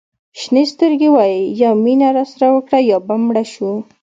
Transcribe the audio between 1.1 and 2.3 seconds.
وایي یا مینه